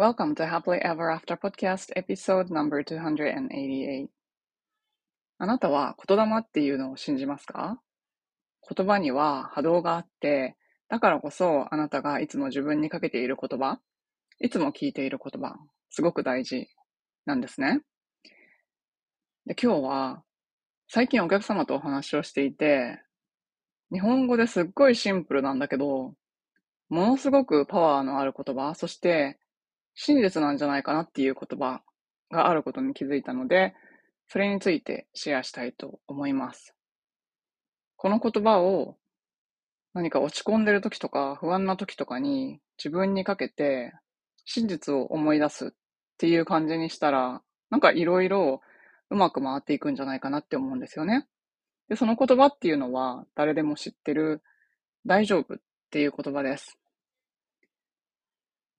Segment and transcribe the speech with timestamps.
[0.00, 4.06] Welcome to Happily Ever After Podcast Episode number 288
[5.36, 7.82] あなたは言霊っていうのを信じますか？
[8.74, 10.56] 言葉には波動があって、
[10.88, 13.78] だからこそあなたがいつも自分にかけている言葉、
[14.40, 15.58] いつも聞いている言葉、
[15.90, 16.66] すごく大事
[17.26, 17.82] なんですね。
[19.44, 20.22] で今日は
[20.88, 23.02] 最近お客様とお話をしていて、
[23.92, 26.14] 日本語ですっごいシンプルなんだけど、
[26.88, 29.38] ものすごくパワーのある言葉、そして
[30.02, 31.82] 真実なんじゃないかなっていう言葉
[32.30, 33.74] があることに気づいたので、
[34.28, 36.74] それについてシェアしたいと思います。
[37.96, 38.96] この言葉を
[39.92, 43.92] 何か落ち込んでる時とか不安な時とかに自分にかけて
[44.46, 45.70] 真実を思い出すっ
[46.16, 48.62] ていう感じにしたら、なんかいろいろ
[49.10, 51.26] うまく回っていくんじゃないかなって思うんですよね。
[51.90, 54.40] で、その言葉っていうのは誰でも知ってる
[55.04, 55.58] 大丈夫っ
[55.90, 56.79] ていう言葉です。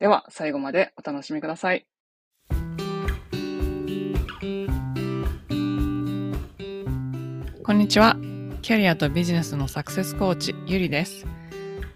[0.01, 1.85] では、最後までお楽しみください。
[7.63, 8.17] こんにちは。
[8.63, 11.27] キャリアとビジネスのサクセスコーチ、ゆりです。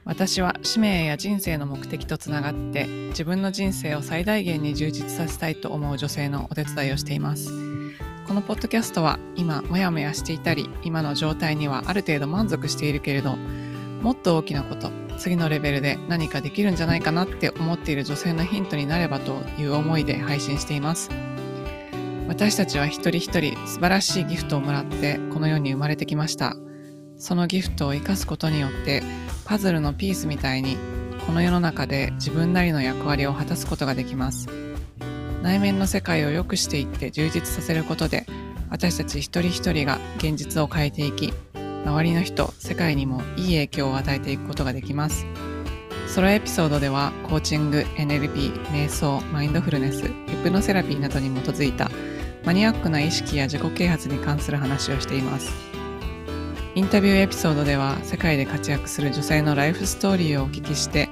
[0.04, 7.50] 私は使命や人生の目的とつながって自分の人生を最大限に充実させたいと思う女性のお手伝いをしています。
[8.28, 21.10] このポッドキャストは今もやもやしていたり今の状態にはある程度満足しているけれどもっと大きなこと次のレベルで何かできるんじゃないかなって思っている女性のヒントになればという思いで配信しています。
[22.28, 26.56] 私たちは一人一人素晴らしいギフトをもらってこの世に生まれてきました。
[27.18, 29.04] そのギフトを生かすことによって
[29.46, 30.78] パズルのピースみたいに
[31.26, 34.48] この世の中で自分なりの役割を果たすことができます。
[35.42, 38.26] 内面の世界を良くしていって充実させることで
[38.72, 41.34] 私たち一人一人が現実を変えていき
[41.86, 45.26] 周りの人、世界にもいい影響を与えていくことができます。
[46.08, 50.12] ソロエピソードではコーチング、NLP、瞑想、マインドフルネス、ヒ
[50.44, 51.92] プノセラピーなどに基づいた
[52.44, 55.52] マニアックな意識や自己啓発に関する話をしています。
[56.74, 61.10] インタビューエピソードでは世界で活躍する女性のライフストーリーをお聞きして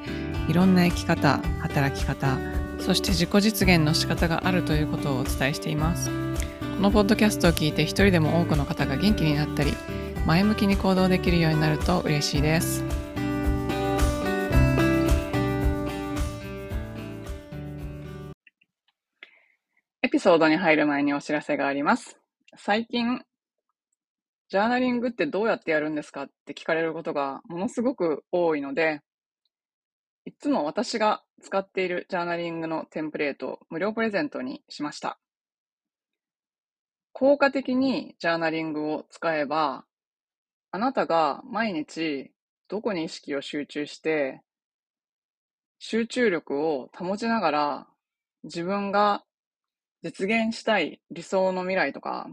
[0.49, 2.37] いろんな生き方、働き方、
[2.79, 6.09] そして自己実現の仕方があるということをお伝えしています。
[6.09, 9.73] このポッドキャストを聞いて一人でも多くの方が元気になったり、
[10.25, 12.81] 前向きに行動できるようになると嬉しいです。
[20.01, 22.17] エピソードに入る前にお知らせがあります。
[22.55, 23.21] 最近、
[24.47, 29.01] ジャーナリングってどうやってやるんですかって聞かれることがものすごく多いので、
[30.25, 35.19] いつも私が使っているジャーナリングのテンプレートを無料プレゼントにしました。
[37.11, 39.83] 効果的にジャーナリングを使えば、
[40.75, 42.31] あなたが毎日
[42.67, 44.41] どこに意識を集中して、
[45.77, 47.87] 集中力を保ちながら
[48.43, 49.23] 自分が
[50.01, 52.27] 実現したい理想の未来とか、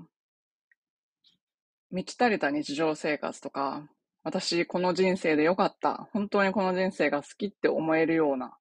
[1.91, 3.87] 満ち足りた日常生活とか、
[4.23, 8.57] 私この人生で良かった、本当にこの人生が好きって思えるような、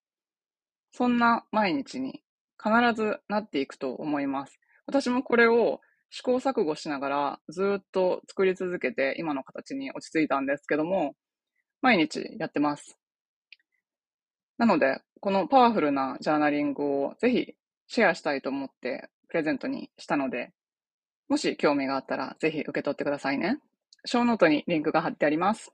[0.91, 2.22] そんな毎日に
[2.61, 4.59] 必ずなっていくと思います。
[4.85, 5.79] 私もこれを
[6.09, 11.16] 試行錯誤しながらずっと作り続けて今の形に落ち着いたんですけども、
[11.81, 12.97] 毎日やってます。
[14.58, 17.53] なので、このパワフルなジャーナリングをぜひ
[17.88, 20.52] シェアしたいと思ってプレゼントにしたので、
[21.28, 23.59] もし興味があったらぜひ受け取ってくださいね。
[24.06, 25.72] ショーノートにリンクが貼ってあります。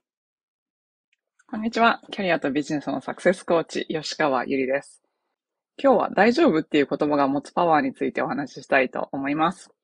[1.48, 2.02] こんにちは。
[2.10, 5.02] キャリアとビジネスのサクセスコーチ、吉川ゆりです。
[5.78, 9.75] 今日は大丈夫っていう言葉が持つパワーについてお話ししたいと思います。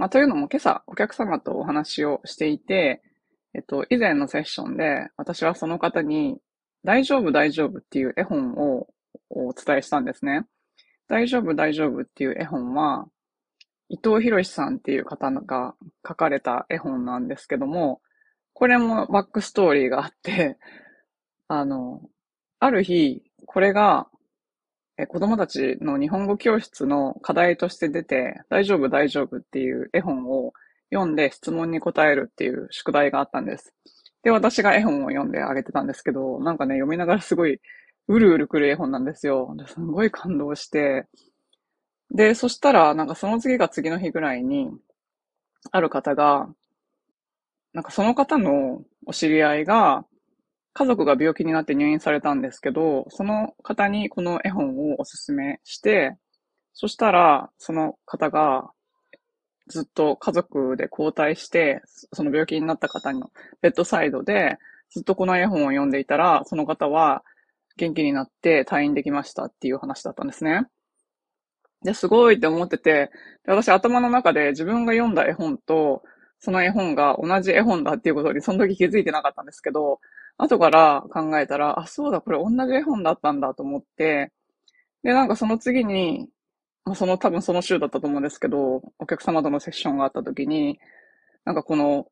[0.00, 3.02] まあ、というのも今朝お客様とお話をしていて、
[3.52, 6.38] えっと、以前のセッションで私はその方に
[6.86, 8.86] 大丈夫大丈夫っていう絵本を
[9.28, 10.46] お伝えしたんですね。
[11.06, 13.08] 大丈夫大丈夫っていう絵本は、
[13.90, 15.74] 伊藤博さんっていう方が
[16.08, 18.00] 書かれた絵本なんですけども、
[18.54, 20.56] これもバックストーリーがあって、
[21.46, 22.00] あの、
[22.58, 24.06] ある日、これが
[25.02, 30.52] え子供たちの日本語教室の課題として出て、大丈夫大丈夫っていう絵本を
[30.92, 33.74] 読んで質問に答えるっていう宿題があったんです。
[34.22, 37.60] で、私が絵本を読んであげてたんですけど、なんかね、読みながらすごい、
[38.08, 39.54] うるうるくる絵本なんですよ。
[39.66, 41.06] すごい感動して、
[42.14, 44.68] で、そしたら、なんかその次が次の日ぐらいに、
[45.70, 46.48] ある方が、
[47.72, 50.04] なんかその方のお知り合いが、
[50.72, 56.16] 家族が病気になって入院されたんですけど、その方にこの絵本をおすすめして、
[56.72, 58.70] そしたら、その方が
[59.68, 61.82] ずっと家族で交代して、
[62.12, 63.30] その病気になった方の
[63.60, 64.58] ベッドサイドで
[64.90, 67.22] ずっとこの絵本を読んでいたら、その方は
[67.76, 70.66] 元気になって退院できましたっていう話だったんですね。
[71.82, 73.10] で、すごいって思ってて、
[73.46, 76.02] 私頭の中で自分が読んだ絵本と、
[76.38, 80.00] その絵本が同じ絵本だっていうことにその時気づいてなかったんですけど、
[80.42, 84.32] 後から考えたら、あ、そうだ、これ同じ絵本だったんだと思って、
[85.02, 86.28] で、なんかその次に、
[86.84, 90.80] まあ、その多分その週だったと思うんですけど、お客様とのセッションがあった時に、
[91.44, 92.06] なんかこの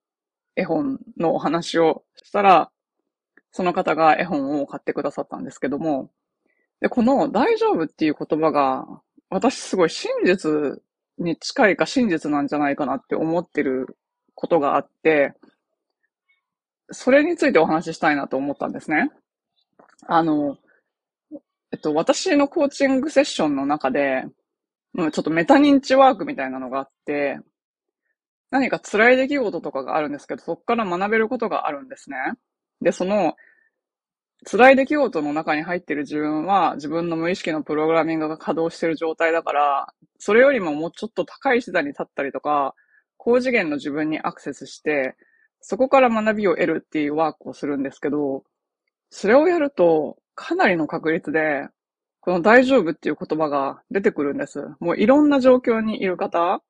[0.57, 2.71] 絵本のお話をしたら、
[3.53, 6.11] その方が絵本を買ってくださったんですけども、
[6.81, 8.87] で、この大丈夫っていう言葉が、
[9.31, 10.83] 私すごい真実
[11.19, 13.99] に近いか真実なんじゃないかなって思ってる
[14.35, 15.35] ことがあって、
[16.91, 19.11] それについてお話ししたいなと思ったんですね。
[20.07, 20.57] あの、
[21.73, 24.25] えっと、私のコーチングセッションの中で、
[24.97, 27.39] ちょっとメタ認知ワークみたいなのがあって、
[28.51, 32.17] 何か辛い出来事とかがあるんですけど、そこから学べることがあるんですね。
[32.81, 33.37] で、その、
[34.45, 42.75] 辛い出来事の中に入っている自分は、自分の無意識のプログラミングが稼働している状態だから、それよりももうちょっと高い手段に立ったりとか、
[43.17, 45.17] 高次元の自分にアクセスして、
[45.61, 48.45] そこから学びを得るっていうワークをするんですけど、
[49.11, 51.69] それをやると、かなりの確率で、
[52.21, 54.67] この大丈夫っていう言葉が出てくるんです。
[54.81, 56.63] もういろんな状況にいる方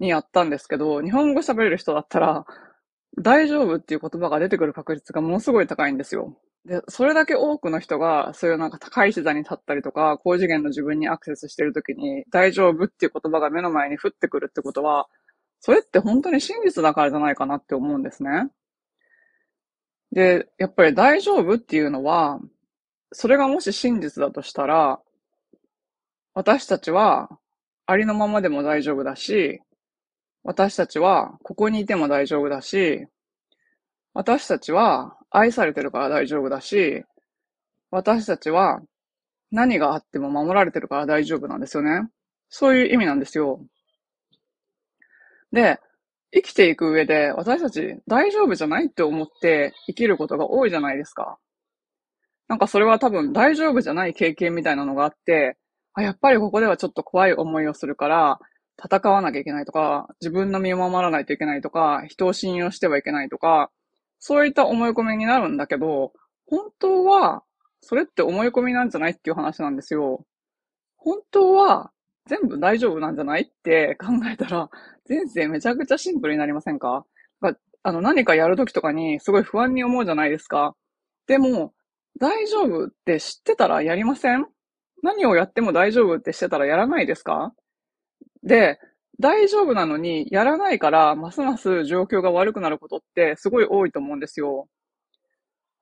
[0.00, 2.46] にやったんですけど、日本語喋れる人だったら、
[3.18, 6.36] 大丈夫っていう言葉が出てくる確率がものすごい高いんですよ。
[6.66, 15.06] で、それだけ多くの人が、そういうなんか高い視座に立ったりとか、高次元の自分にアクセスしてるときに、大丈夫っていう言葉が目の前に降ってくるってことは、
[15.60, 18.50] それって本当に真実だからじゃないかなって思うんですね。
[20.12, 22.40] で、やっぱり大丈夫っていうのは、
[23.12, 25.00] それがもし真実だとしたら、
[26.34, 27.30] 私たちは
[27.86, 29.60] ありのままでも大丈夫だし、
[30.42, 33.06] 私たちはここにいても大丈夫だし、
[34.14, 37.04] 私たちは愛されてるから大丈夫だし、
[37.90, 38.80] 私たちは
[39.50, 42.08] 何があっても守られてるから大丈夫なんですよね。
[42.48, 43.60] そういう意味なんですよ。
[45.56, 45.80] で、
[46.34, 51.38] 生きていく上で私たち大丈夫じゃないって思って生きることが多いじゃないですか。
[52.46, 55.56] なんかそれは多分大丈夫じゃない経験みたいなのがあって、
[55.94, 58.38] あ、やっぱりここではちょっと怖い思いをするから、
[58.78, 63.70] 戦わなきゃいけないとか、自分の身を守らないといけないとか、人を信用してはいけないとか、
[64.18, 66.12] そういった思い込みになるんだけど、
[66.46, 67.42] 本当は、
[67.80, 70.26] それって思い込みなんじゃないっていう話なんですよ。
[70.98, 71.92] 本当は、
[72.26, 74.68] 全部大丈夫なんじゃないって考えたら、
[75.08, 77.04] 人生めちゃくちゃシンプルになりませんか？
[77.82, 80.74] あの、何かやるときとかにすごい不安に思うじゃないですか。
[81.28, 81.72] でも、
[82.18, 84.46] 大丈夫って知ってたらやりません？
[85.02, 87.52] 何をやっても大丈夫ってしてたらやらないですか？
[88.42, 88.78] で、
[89.20, 94.68] 大丈夫なのに、やらないから、ますます状況が悪くなることってすごい多いと思うんですよ。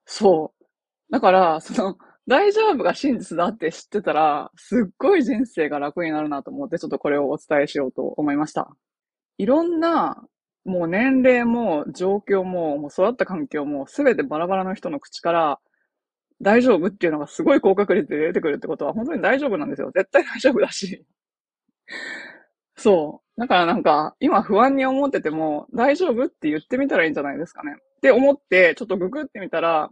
[0.05, 0.65] そう。
[1.11, 1.97] だから、その、
[2.27, 8.69] 大丈夫が真実だって知ってたら、すっごい人生が楽になるなと思って、ちょっとこれをお伝えしようと思いました。
[9.37, 10.23] いろんな、
[10.63, 15.59] もう年齢も状況も、もう育った環境も、すべてバラバラの人の口から、
[16.41, 19.91] 大丈夫っていうのがすごい高確率で出てくるってことは、本当に大丈夫なんですよ。
[19.93, 21.05] 絶対大丈夫だし。
[22.77, 23.41] そう。
[23.41, 27.75] だからなんか、今不安に思ってても、大丈夫って言ってみたらいいんじゃないですかね。
[27.97, 29.89] って思って、ちょっとググってみたら、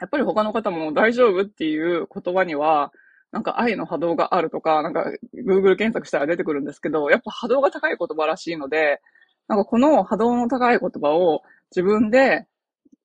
[0.00, 2.92] やっぱり他の方も大丈夫っていう言葉には、
[3.32, 9.00] なんか愛の波動があるとか、なんか Google 検索したら出てくるんですけど、やっぱ波動が高い言葉らしいので、
[9.48, 12.46] なんかこの波動の高い言葉を自分で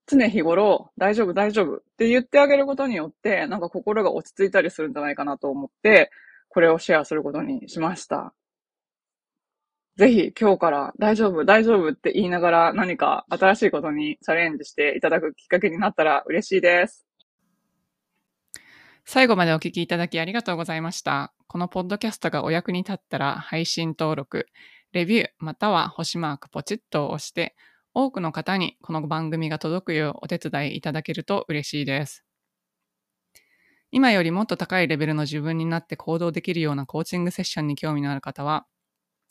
[0.07, 6.11] 常日頃大丈夫大丈夫って言ってあげることによって、なんか心が落ち着いたりするんじゃないかなと思って、
[6.49, 8.33] これをシェアすることにしました。
[9.97, 17.06] ぜひ今日から大丈夫、大丈夫って言いながら何か新しいことにチャレンジしていただくきっかけになったら嬉しいです。
[19.09, 21.33] 最後までお聞きいただきありがとうございました。
[21.47, 24.47] このポッドキャストがお役に立ったら配信登録、
[24.91, 27.55] レビューまたは星マークポチッと押して
[27.93, 32.25] 多くの方にこの番組が届くようお手伝いいただけると嬉しいです。
[33.91, 38.65] 今よりもっと高いレベルの自分になって行動できるようなコーチングセッションに興味のある方は、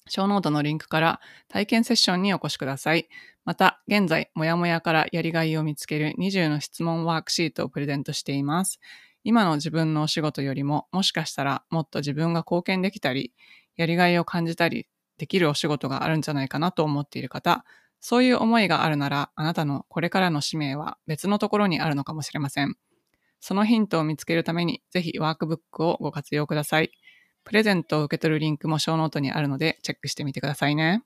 [0.08, 3.10] ショーノートのリンクから体験セッションにお越しください。
[3.44, 8.80] また、現在、もやもやからやりがいを見つける20の質問ワークシートをプレゼントしています。
[9.26, 13.34] 今の自分のお仕事よりも、もしかしたらもっと自分が貢献できたり、
[13.74, 14.86] やりがいを感じたり
[15.18, 17.64] できるお仕事があるんじゃないかなと思っている方、
[18.00, 22.76] そういう思いがあるなら、あなたのこれからの使命は別のところにあるのかもしれません。
[23.40, 26.92] そのヒントを見つけるために、ぜひワークブックをご活用ください。
[27.42, 31.02] プレゼントを受け取るリンクもショーノートにあるのでチェックしてみてくださいね。